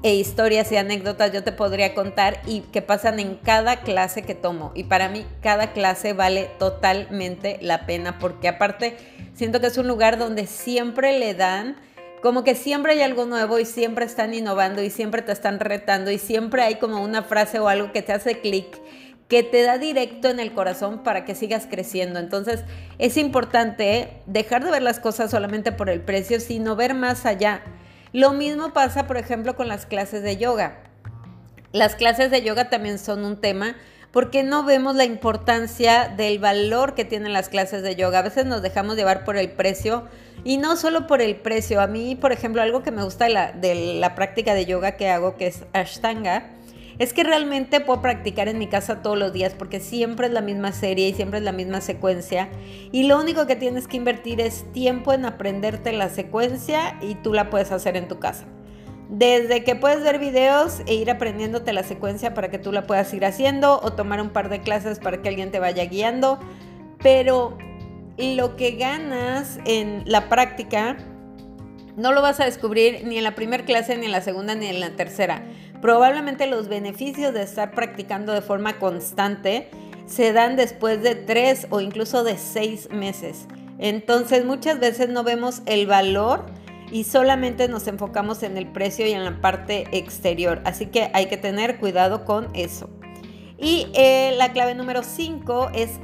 e 0.02 0.14
historias 0.14 0.70
y 0.72 0.76
anécdotas 0.76 1.32
yo 1.32 1.42
te 1.42 1.52
podría 1.52 1.94
contar 1.94 2.40
y 2.46 2.60
que 2.60 2.82
pasan 2.82 3.18
en 3.18 3.36
cada 3.36 3.76
clase 3.76 4.22
que 4.22 4.34
tomo. 4.34 4.72
Y 4.74 4.84
para 4.84 5.08
mí 5.08 5.24
cada 5.42 5.72
clase 5.72 6.12
vale 6.12 6.50
totalmente 6.58 7.58
la 7.60 7.86
pena 7.86 8.18
porque 8.18 8.48
aparte 8.48 8.96
siento 9.34 9.60
que 9.60 9.66
es 9.66 9.78
un 9.78 9.88
lugar 9.88 10.18
donde 10.18 10.46
siempre 10.46 11.18
le 11.18 11.34
dan, 11.34 11.76
como 12.22 12.44
que 12.44 12.54
siempre 12.54 12.92
hay 12.92 13.02
algo 13.02 13.26
nuevo 13.26 13.58
y 13.58 13.64
siempre 13.64 14.04
están 14.04 14.34
innovando 14.34 14.82
y 14.82 14.90
siempre 14.90 15.22
te 15.22 15.32
están 15.32 15.60
retando 15.60 16.10
y 16.10 16.18
siempre 16.18 16.62
hay 16.62 16.76
como 16.76 17.02
una 17.02 17.22
frase 17.22 17.58
o 17.58 17.68
algo 17.68 17.92
que 17.92 18.02
te 18.02 18.12
hace 18.12 18.40
clic 18.40 18.66
que 19.28 19.42
te 19.42 19.62
da 19.62 19.76
directo 19.76 20.28
en 20.28 20.38
el 20.38 20.52
corazón 20.52 21.02
para 21.02 21.24
que 21.24 21.34
sigas 21.34 21.66
creciendo. 21.68 22.20
Entonces 22.20 22.62
es 22.98 23.16
importante 23.16 24.22
dejar 24.26 24.64
de 24.64 24.70
ver 24.70 24.82
las 24.82 25.00
cosas 25.00 25.32
solamente 25.32 25.72
por 25.72 25.90
el 25.90 26.00
precio, 26.00 26.38
sino 26.38 26.76
ver 26.76 26.94
más 26.94 27.26
allá 27.26 27.62
lo 28.16 28.32
mismo 28.32 28.72
pasa, 28.72 29.06
por 29.06 29.18
ejemplo, 29.18 29.56
con 29.56 29.68
las 29.68 29.84
clases 29.84 30.22
de 30.22 30.38
yoga. 30.38 30.78
Las 31.72 31.96
clases 31.96 32.30
de 32.30 32.42
yoga 32.42 32.70
también 32.70 32.98
son 32.98 33.26
un 33.26 33.40
tema 33.42 33.76
porque 34.16 34.42
no 34.42 34.62
vemos 34.62 34.96
la 34.96 35.04
importancia 35.04 36.08
del 36.08 36.38
valor 36.38 36.94
que 36.94 37.04
tienen 37.04 37.34
las 37.34 37.50
clases 37.50 37.82
de 37.82 37.96
yoga. 37.96 38.20
A 38.20 38.22
veces 38.22 38.46
nos 38.46 38.62
dejamos 38.62 38.96
llevar 38.96 39.26
por 39.26 39.36
el 39.36 39.50
precio 39.50 40.04
y 40.42 40.56
no 40.56 40.76
solo 40.76 41.06
por 41.06 41.20
el 41.20 41.36
precio. 41.36 41.82
A 41.82 41.86
mí, 41.86 42.16
por 42.16 42.32
ejemplo, 42.32 42.62
algo 42.62 42.82
que 42.82 42.90
me 42.90 43.04
gusta 43.04 43.26
de 43.26 43.34
la, 43.34 43.52
de 43.52 43.74
la 44.00 44.14
práctica 44.14 44.54
de 44.54 44.64
yoga 44.64 44.92
que 44.92 45.10
hago, 45.10 45.36
que 45.36 45.48
es 45.48 45.66
Ashtanga, 45.74 46.48
es 46.98 47.12
que 47.12 47.24
realmente 47.24 47.80
puedo 47.80 48.00
practicar 48.00 48.48
en 48.48 48.56
mi 48.56 48.68
casa 48.68 49.02
todos 49.02 49.18
los 49.18 49.34
días 49.34 49.52
porque 49.52 49.80
siempre 49.80 50.28
es 50.28 50.32
la 50.32 50.40
misma 50.40 50.72
serie 50.72 51.08
y 51.08 51.12
siempre 51.12 51.40
es 51.40 51.44
la 51.44 51.52
misma 51.52 51.82
secuencia. 51.82 52.48
Y 52.92 53.02
lo 53.02 53.20
único 53.20 53.46
que 53.46 53.56
tienes 53.56 53.86
que 53.86 53.98
invertir 53.98 54.40
es 54.40 54.64
tiempo 54.72 55.12
en 55.12 55.26
aprenderte 55.26 55.92
la 55.92 56.08
secuencia 56.08 56.96
y 57.02 57.16
tú 57.16 57.34
la 57.34 57.50
puedes 57.50 57.70
hacer 57.70 57.98
en 57.98 58.08
tu 58.08 58.18
casa. 58.18 58.46
Desde 59.08 59.62
que 59.62 59.76
puedes 59.76 60.02
ver 60.02 60.18
videos 60.18 60.80
e 60.86 60.94
ir 60.94 61.10
aprendiéndote 61.10 61.72
la 61.72 61.84
secuencia 61.84 62.34
para 62.34 62.50
que 62.50 62.58
tú 62.58 62.72
la 62.72 62.86
puedas 62.86 63.12
ir 63.14 63.24
haciendo 63.24 63.80
o 63.80 63.92
tomar 63.92 64.20
un 64.20 64.30
par 64.30 64.48
de 64.48 64.60
clases 64.60 64.98
para 64.98 65.22
que 65.22 65.28
alguien 65.28 65.52
te 65.52 65.60
vaya 65.60 65.84
guiando. 65.84 66.40
Pero 67.02 67.56
lo 68.18 68.56
que 68.56 68.72
ganas 68.72 69.58
en 69.64 70.02
la 70.06 70.28
práctica 70.28 70.96
no 71.96 72.12
lo 72.12 72.20
vas 72.20 72.40
a 72.40 72.44
descubrir 72.44 73.04
ni 73.04 73.18
en 73.18 73.24
la 73.24 73.34
primera 73.34 73.64
clase, 73.64 73.96
ni 73.96 74.06
en 74.06 74.12
la 74.12 74.22
segunda, 74.22 74.54
ni 74.54 74.66
en 74.66 74.80
la 74.80 74.90
tercera. 74.90 75.42
Probablemente 75.80 76.46
los 76.46 76.68
beneficios 76.68 77.32
de 77.32 77.42
estar 77.42 77.72
practicando 77.72 78.32
de 78.32 78.42
forma 78.42 78.78
constante 78.78 79.68
se 80.06 80.32
dan 80.32 80.56
después 80.56 81.02
de 81.02 81.14
tres 81.14 81.66
o 81.70 81.80
incluso 81.80 82.24
de 82.24 82.38
seis 82.38 82.90
meses. 82.90 83.46
Entonces 83.78 84.44
muchas 84.44 84.80
veces 84.80 85.10
no 85.10 85.22
vemos 85.22 85.62
el 85.66 85.86
valor 85.86 86.46
y 86.90 87.04
solamente 87.04 87.68
nos 87.68 87.86
enfocamos 87.86 88.42
en 88.42 88.56
el 88.56 88.66
precio 88.66 89.06
y 89.06 89.12
en 89.12 89.24
la 89.24 89.40
parte 89.40 89.88
exterior. 89.92 90.60
Así 90.64 90.86
que 90.86 91.10
hay 91.14 91.26
que 91.26 91.36
tener 91.36 91.78
cuidado 91.78 92.24
con 92.24 92.48
eso. 92.54 92.88
Y 93.58 93.88
eh, 93.94 94.34
la 94.36 94.52
clave 94.52 94.74
número 94.74 95.02
cinco 95.02 95.70
es 95.74 95.98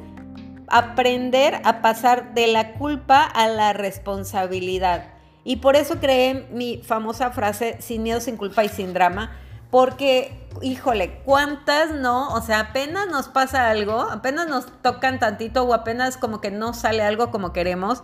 aprender 0.68 1.60
a 1.64 1.82
pasar 1.82 2.34
de 2.34 2.46
la 2.46 2.74
culpa 2.74 3.22
a 3.22 3.46
la 3.48 3.72
responsabilidad. 3.72 5.10
Y 5.44 5.56
por 5.56 5.76
eso 5.76 5.98
creé 6.00 6.46
mi 6.50 6.78
famosa 6.78 7.30
frase, 7.30 7.76
sin 7.80 8.02
miedo, 8.02 8.20
sin 8.20 8.36
culpa 8.36 8.64
y 8.64 8.68
sin 8.68 8.94
drama, 8.94 9.36
porque, 9.70 10.32
híjole, 10.60 11.20
¿cuántas 11.24 11.92
no? 11.92 12.28
O 12.34 12.42
sea, 12.42 12.60
apenas 12.60 13.08
nos 13.08 13.28
pasa 13.28 13.70
algo, 13.70 14.02
apenas 14.02 14.48
nos 14.48 14.66
tocan 14.82 15.18
tantito 15.18 15.64
o 15.64 15.74
apenas 15.74 16.16
como 16.16 16.40
que 16.40 16.50
no 16.50 16.74
sale 16.74 17.02
algo 17.02 17.30
como 17.30 17.52
queremos. 17.52 18.02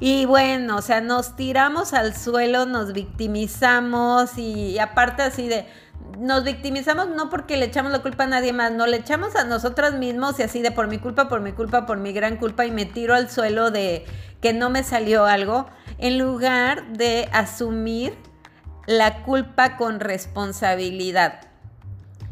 Y 0.00 0.24
bueno, 0.24 0.76
o 0.76 0.82
sea, 0.82 1.00
nos 1.00 1.36
tiramos 1.36 1.92
al 1.92 2.16
suelo, 2.16 2.66
nos 2.66 2.92
victimizamos 2.92 4.36
y, 4.38 4.78
aparte 4.78 5.22
así 5.22 5.48
de, 5.48 5.66
nos 6.18 6.44
victimizamos 6.44 7.08
no 7.08 7.30
porque 7.30 7.56
le 7.56 7.66
echamos 7.66 7.92
la 7.92 8.02
culpa 8.02 8.24
a 8.24 8.26
nadie 8.26 8.52
más, 8.52 8.72
no 8.72 8.86
le 8.86 8.98
echamos 8.98 9.36
a 9.36 9.44
nosotras 9.44 9.94
mismos 9.94 10.38
y 10.38 10.42
así 10.42 10.62
de 10.62 10.72
por 10.72 10.88
mi 10.88 10.98
culpa, 10.98 11.28
por 11.28 11.40
mi 11.40 11.52
culpa, 11.52 11.86
por 11.86 11.98
mi 11.98 12.12
gran 12.12 12.36
culpa 12.36 12.66
y 12.66 12.70
me 12.70 12.86
tiro 12.86 13.14
al 13.14 13.30
suelo 13.30 13.70
de 13.70 14.04
que 14.40 14.52
no 14.52 14.68
me 14.68 14.82
salió 14.82 15.26
algo 15.26 15.66
en 15.98 16.18
lugar 16.18 16.92
de 16.92 17.28
asumir 17.32 18.14
la 18.86 19.22
culpa 19.22 19.76
con 19.76 20.00
responsabilidad. 20.00 21.40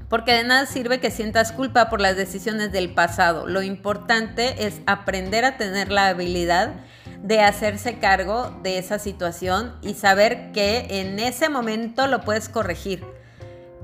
Porque 0.08 0.34
de 0.34 0.44
nada 0.44 0.66
sirve 0.66 1.00
que 1.00 1.10
sientas 1.10 1.52
culpa 1.52 1.88
por 1.88 2.00
las 2.00 2.16
decisiones 2.16 2.70
del 2.70 2.92
pasado. 2.92 3.46
Lo 3.46 3.62
importante 3.62 4.66
es 4.66 4.82
aprender 4.86 5.46
a 5.46 5.56
tener 5.56 5.90
la 5.90 6.08
habilidad 6.08 6.74
de 7.22 7.40
hacerse 7.40 7.98
cargo 7.98 8.54
de 8.62 8.78
esa 8.78 8.98
situación 8.98 9.74
y 9.80 9.94
saber 9.94 10.52
que 10.52 11.00
en 11.00 11.18
ese 11.18 11.48
momento 11.48 12.06
lo 12.08 12.20
puedes 12.22 12.48
corregir. 12.48 13.04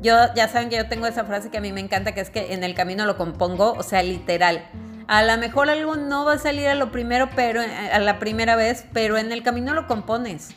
Yo 0.03 0.17
ya 0.35 0.49
saben 0.49 0.69
que 0.69 0.77
yo 0.77 0.89
tengo 0.89 1.07
esa 1.07 1.25
frase 1.25 1.51
que 1.51 1.59
a 1.59 1.61
mí 1.61 1.73
me 1.73 1.81
encanta, 1.81 2.13
que 2.13 2.21
es 2.21 2.31
que 2.31 2.53
en 2.53 2.63
el 2.65 2.75
camino 2.75 3.07
lo 3.07 3.17
compongo, 3.17 3.73
o 3.73 3.83
sea, 3.83 4.03
literal. 4.03 4.69
A 5.09 5.23
lo 5.23 5.37
mejor 5.39 5.71
algo 5.71 5.97
no 5.97 6.25
va 6.25 6.35
a 6.35 6.39
salir 6.39 6.69
a 6.69 6.75
lo 6.75 6.93
primero, 6.93 7.31
pero 7.35 7.61
a 7.61 7.99
la 7.99 8.19
primera 8.19 8.57
vez, 8.57 8.85
pero 8.93 9.19
en 9.19 9.33
el 9.33 9.43
camino 9.43 9.73
lo 9.75 9.87
compones. 9.87 10.51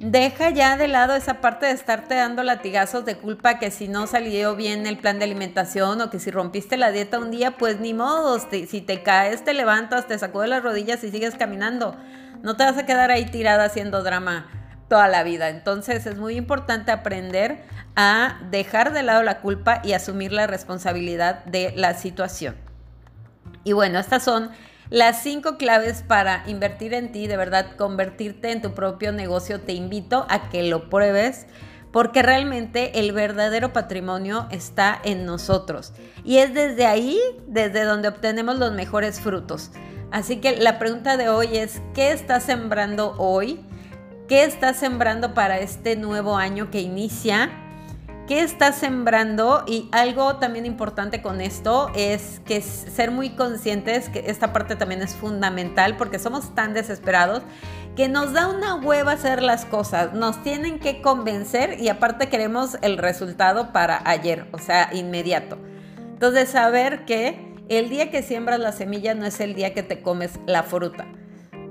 Deja 0.00 0.48
ya 0.48 0.78
de 0.78 0.88
lado 0.88 1.14
esa 1.14 1.42
parte 1.42 1.66
de 1.66 1.72
estarte 1.72 2.14
dando 2.14 2.42
latigazos 2.42 3.04
de 3.04 3.18
culpa 3.18 3.58
que 3.58 3.70
si 3.70 3.86
no 3.86 4.06
salió 4.06 4.56
bien 4.56 4.86
el 4.86 4.96
plan 4.96 5.18
de 5.18 5.26
alimentación 5.26 6.00
o 6.00 6.08
que 6.08 6.18
si 6.18 6.30
rompiste 6.30 6.78
la 6.78 6.90
dieta 6.90 7.18
un 7.18 7.30
día, 7.30 7.58
pues 7.58 7.80
ni 7.80 7.92
modo, 7.92 8.38
si 8.38 8.80
te 8.80 9.02
caes, 9.02 9.44
te 9.44 9.52
levantas, 9.52 10.06
te 10.06 10.18
sacudes 10.18 10.48
las 10.48 10.62
rodillas 10.62 11.04
y 11.04 11.10
sigues 11.10 11.34
caminando. 11.34 11.94
No 12.42 12.56
te 12.56 12.64
vas 12.64 12.78
a 12.78 12.86
quedar 12.86 13.10
ahí 13.10 13.26
tirada 13.26 13.64
haciendo 13.64 14.02
drama 14.02 14.46
toda 14.88 15.08
la 15.08 15.22
vida. 15.22 15.48
Entonces 15.48 16.06
es 16.06 16.16
muy 16.16 16.36
importante 16.36 16.90
aprender 16.90 17.62
a 17.96 18.38
dejar 18.50 18.92
de 18.92 19.02
lado 19.02 19.22
la 19.22 19.40
culpa 19.40 19.80
y 19.84 19.92
asumir 19.92 20.32
la 20.32 20.46
responsabilidad 20.46 21.44
de 21.44 21.72
la 21.76 21.94
situación. 21.94 22.56
Y 23.64 23.72
bueno, 23.72 23.98
estas 23.98 24.22
son 24.22 24.50
las 24.90 25.22
cinco 25.22 25.56
claves 25.56 26.02
para 26.02 26.42
invertir 26.46 26.94
en 26.94 27.12
ti, 27.12 27.26
de 27.26 27.36
verdad, 27.36 27.76
convertirte 27.76 28.50
en 28.50 28.62
tu 28.62 28.74
propio 28.74 29.12
negocio. 29.12 29.60
Te 29.60 29.72
invito 29.72 30.26
a 30.28 30.50
que 30.50 30.64
lo 30.64 30.90
pruebes 30.90 31.46
porque 31.92 32.22
realmente 32.22 32.98
el 33.00 33.12
verdadero 33.12 33.72
patrimonio 33.72 34.46
está 34.50 35.00
en 35.04 35.26
nosotros. 35.26 35.92
Y 36.24 36.38
es 36.38 36.54
desde 36.54 36.86
ahí, 36.86 37.20
desde 37.46 37.84
donde 37.84 38.08
obtenemos 38.08 38.58
los 38.58 38.72
mejores 38.72 39.20
frutos. 39.20 39.70
Así 40.10 40.36
que 40.36 40.56
la 40.56 40.78
pregunta 40.78 41.16
de 41.16 41.28
hoy 41.28 41.56
es, 41.56 41.80
¿qué 41.94 42.12
estás 42.12 42.44
sembrando 42.44 43.14
hoy? 43.18 43.60
¿Qué 44.28 44.44
estás 44.44 44.76
sembrando 44.76 45.34
para 45.34 45.58
este 45.58 45.96
nuevo 45.96 46.36
año 46.36 46.70
que 46.70 46.80
inicia? 46.80 47.50
qué 48.30 48.44
estás 48.44 48.76
sembrando 48.76 49.64
y 49.66 49.88
algo 49.90 50.36
también 50.36 50.64
importante 50.64 51.20
con 51.20 51.40
esto 51.40 51.90
es 51.96 52.40
que 52.44 52.60
ser 52.60 53.10
muy 53.10 53.30
conscientes 53.30 54.08
que 54.08 54.22
esta 54.30 54.52
parte 54.52 54.76
también 54.76 55.02
es 55.02 55.16
fundamental 55.16 55.96
porque 55.96 56.20
somos 56.20 56.54
tan 56.54 56.72
desesperados 56.72 57.42
que 57.96 58.08
nos 58.08 58.32
da 58.32 58.46
una 58.46 58.76
hueva 58.76 59.10
hacer 59.10 59.42
las 59.42 59.64
cosas, 59.64 60.12
nos 60.12 60.44
tienen 60.44 60.78
que 60.78 61.02
convencer 61.02 61.80
y 61.80 61.88
aparte 61.88 62.28
queremos 62.28 62.78
el 62.82 62.98
resultado 62.98 63.72
para 63.72 64.00
ayer, 64.08 64.46
o 64.52 64.58
sea, 64.58 64.90
inmediato. 64.92 65.58
Entonces, 66.12 66.50
saber 66.50 67.04
que 67.06 67.49
el 67.70 67.88
día 67.88 68.10
que 68.10 68.22
siembras 68.22 68.60
la 68.60 68.72
semilla 68.72 69.14
no 69.14 69.24
es 69.24 69.40
el 69.40 69.54
día 69.54 69.72
que 69.72 69.82
te 69.82 70.02
comes 70.02 70.38
la 70.46 70.62
fruta 70.62 71.06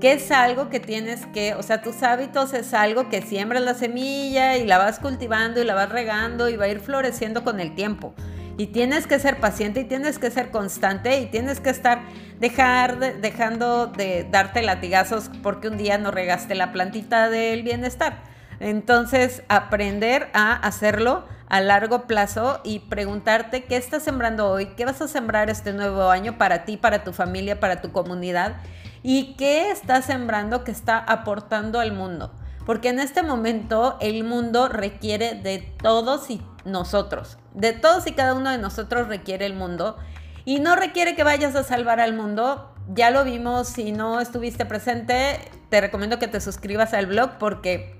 que 0.00 0.12
es 0.12 0.30
algo 0.30 0.70
que 0.70 0.80
tienes 0.80 1.26
que, 1.26 1.54
o 1.54 1.62
sea, 1.62 1.82
tus 1.82 2.02
hábitos 2.02 2.54
es 2.54 2.72
algo 2.72 3.10
que 3.10 3.20
siembras 3.20 3.62
la 3.62 3.74
semilla 3.74 4.56
y 4.56 4.66
la 4.66 4.78
vas 4.78 4.98
cultivando 4.98 5.60
y 5.60 5.64
la 5.64 5.74
vas 5.74 5.90
regando 5.90 6.48
y 6.48 6.56
va 6.56 6.64
a 6.64 6.68
ir 6.68 6.80
floreciendo 6.80 7.44
con 7.44 7.60
el 7.60 7.74
tiempo. 7.74 8.14
Y 8.56 8.68
tienes 8.68 9.06
que 9.06 9.18
ser 9.18 9.40
paciente 9.40 9.80
y 9.80 9.84
tienes 9.84 10.18
que 10.18 10.30
ser 10.30 10.50
constante 10.50 11.20
y 11.20 11.26
tienes 11.26 11.60
que 11.60 11.70
estar 11.70 12.00
dejando 12.40 13.86
de 13.88 14.26
darte 14.30 14.62
latigazos 14.62 15.30
porque 15.42 15.68
un 15.68 15.76
día 15.76 15.98
no 15.98 16.10
regaste 16.10 16.54
la 16.54 16.72
plantita 16.72 17.28
del 17.28 17.62
bienestar. 17.62 18.22
Entonces, 18.58 19.42
aprender 19.48 20.28
a 20.32 20.54
hacerlo 20.54 21.26
a 21.50 21.60
largo 21.60 22.06
plazo 22.06 22.60
y 22.62 22.78
preguntarte 22.78 23.64
qué 23.64 23.76
estás 23.76 24.04
sembrando 24.04 24.48
hoy, 24.48 24.66
qué 24.76 24.84
vas 24.84 25.02
a 25.02 25.08
sembrar 25.08 25.50
este 25.50 25.72
nuevo 25.72 26.08
año 26.08 26.38
para 26.38 26.64
ti, 26.64 26.76
para 26.76 27.02
tu 27.02 27.12
familia, 27.12 27.58
para 27.58 27.82
tu 27.82 27.90
comunidad 27.90 28.58
y 29.02 29.34
qué 29.34 29.70
estás 29.70 30.04
sembrando 30.04 30.62
que 30.62 30.70
está 30.70 30.98
aportando 30.98 31.80
al 31.80 31.92
mundo. 31.92 32.32
Porque 32.66 32.88
en 32.88 33.00
este 33.00 33.24
momento 33.24 33.96
el 34.00 34.22
mundo 34.22 34.68
requiere 34.68 35.34
de 35.34 35.58
todos 35.82 36.30
y 36.30 36.40
nosotros. 36.64 37.36
De 37.52 37.72
todos 37.72 38.06
y 38.06 38.12
cada 38.12 38.34
uno 38.34 38.50
de 38.50 38.58
nosotros 38.58 39.08
requiere 39.08 39.44
el 39.44 39.54
mundo. 39.54 39.96
Y 40.44 40.60
no 40.60 40.76
requiere 40.76 41.16
que 41.16 41.24
vayas 41.24 41.56
a 41.56 41.64
salvar 41.64 41.98
al 41.98 42.12
mundo. 42.12 42.72
Ya 42.94 43.10
lo 43.10 43.24
vimos, 43.24 43.66
si 43.66 43.90
no 43.90 44.20
estuviste 44.20 44.66
presente, 44.66 45.40
te 45.68 45.80
recomiendo 45.80 46.20
que 46.20 46.28
te 46.28 46.40
suscribas 46.40 46.94
al 46.94 47.06
blog 47.06 47.38
porque 47.38 47.98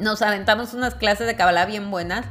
nos 0.00 0.22
aventamos 0.22 0.74
unas 0.74 0.94
clases 0.96 1.28
de 1.28 1.36
Kabbalah 1.36 1.66
bien 1.66 1.90
buenas 1.90 2.24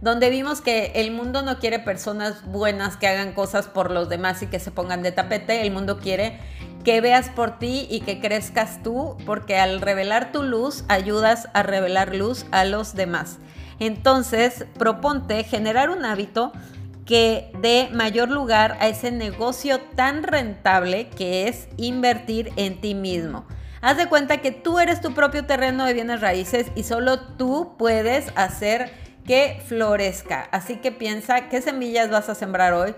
donde 0.00 0.30
vimos 0.30 0.60
que 0.60 0.92
el 0.96 1.10
mundo 1.10 1.42
no 1.42 1.58
quiere 1.58 1.78
personas 1.78 2.44
buenas 2.44 2.96
que 2.96 3.06
hagan 3.06 3.32
cosas 3.32 3.66
por 3.66 3.90
los 3.90 4.08
demás 4.08 4.42
y 4.42 4.46
que 4.46 4.60
se 4.60 4.70
pongan 4.70 5.02
de 5.02 5.12
tapete, 5.12 5.62
el 5.62 5.70
mundo 5.70 5.98
quiere 5.98 6.38
que 6.84 7.00
veas 7.00 7.30
por 7.30 7.58
ti 7.58 7.88
y 7.90 8.00
que 8.00 8.20
crezcas 8.20 8.82
tú, 8.82 9.16
porque 9.26 9.56
al 9.58 9.80
revelar 9.80 10.30
tu 10.30 10.44
luz 10.44 10.84
ayudas 10.88 11.48
a 11.52 11.64
revelar 11.64 12.14
luz 12.14 12.46
a 12.52 12.64
los 12.64 12.94
demás. 12.94 13.38
Entonces, 13.80 14.66
proponte 14.78 15.42
generar 15.42 15.90
un 15.90 16.04
hábito 16.04 16.52
que 17.04 17.50
dé 17.60 17.88
mayor 17.92 18.30
lugar 18.30 18.76
a 18.80 18.88
ese 18.88 19.10
negocio 19.10 19.80
tan 19.96 20.22
rentable 20.22 21.08
que 21.08 21.48
es 21.48 21.68
invertir 21.76 22.52
en 22.56 22.80
ti 22.80 22.94
mismo. 22.94 23.46
Haz 23.80 23.96
de 23.96 24.08
cuenta 24.08 24.38
que 24.38 24.50
tú 24.50 24.78
eres 24.78 25.00
tu 25.00 25.12
propio 25.12 25.44
terreno 25.44 25.84
de 25.84 25.92
bienes 25.92 26.20
raíces 26.20 26.66
y 26.74 26.82
solo 26.82 27.20
tú 27.20 27.74
puedes 27.78 28.32
hacer 28.34 28.90
que 29.26 29.60
florezca. 29.66 30.48
Así 30.52 30.76
que 30.76 30.92
piensa 30.92 31.48
qué 31.48 31.60
semillas 31.60 32.10
vas 32.10 32.28
a 32.28 32.34
sembrar 32.34 32.72
hoy. 32.72 32.94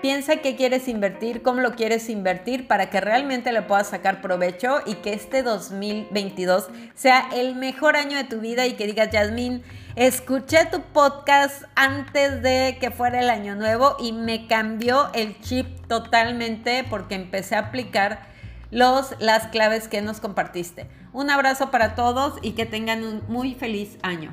Piensa 0.00 0.36
qué 0.36 0.54
quieres 0.54 0.86
invertir, 0.86 1.42
cómo 1.42 1.60
lo 1.60 1.74
quieres 1.74 2.08
invertir 2.08 2.68
para 2.68 2.88
que 2.88 3.00
realmente 3.00 3.50
le 3.50 3.62
puedas 3.62 3.88
sacar 3.88 4.20
provecho 4.20 4.80
y 4.86 4.94
que 4.94 5.12
este 5.12 5.42
2022 5.42 6.68
sea 6.94 7.28
el 7.34 7.56
mejor 7.56 7.96
año 7.96 8.16
de 8.16 8.22
tu 8.22 8.38
vida 8.38 8.64
y 8.66 8.74
que 8.74 8.86
digas, 8.86 9.10
Yasmín, 9.10 9.64
escuché 9.96 10.66
tu 10.66 10.82
podcast 10.82 11.64
antes 11.74 12.42
de 12.42 12.76
que 12.80 12.92
fuera 12.92 13.18
el 13.18 13.28
año 13.28 13.56
nuevo 13.56 13.96
y 13.98 14.12
me 14.12 14.46
cambió 14.46 15.10
el 15.14 15.40
chip 15.40 15.66
totalmente 15.88 16.84
porque 16.88 17.16
empecé 17.16 17.56
a 17.56 17.60
aplicar 17.60 18.28
los, 18.70 19.16
las 19.18 19.48
claves 19.48 19.88
que 19.88 20.00
nos 20.00 20.20
compartiste. 20.20 20.88
Un 21.12 21.28
abrazo 21.28 21.72
para 21.72 21.96
todos 21.96 22.38
y 22.42 22.52
que 22.52 22.66
tengan 22.66 23.02
un 23.02 23.24
muy 23.26 23.56
feliz 23.56 23.98
año. 24.02 24.32